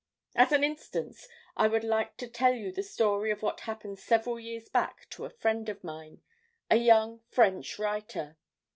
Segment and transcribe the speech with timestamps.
[0.35, 4.39] "As an instance I would like to tell you the story of what happened several
[4.39, 6.23] years back to a friend of mine,
[6.71, 8.35] a young French writer.